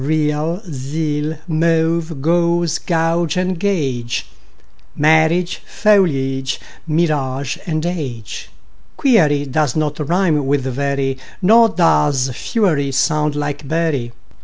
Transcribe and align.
Real, 0.03 0.63
zeal; 0.67 1.37
mauve, 1.47 2.23
gauze 2.23 2.79
and 2.91 3.59
gauge; 3.59 4.25
Marriage, 4.95 5.57
foliage, 5.67 6.59
mirage, 6.87 7.59
age. 7.85 8.49
Query 8.97 9.45
does 9.45 9.75
not 9.75 9.99
rime 9.99 10.47
with 10.47 10.61
very, 10.63 11.19
Nor 11.43 11.69
does 11.69 12.31
fury 12.33 12.91
sound 12.91 13.35
like 13.35 13.67
bury. 13.67 14.11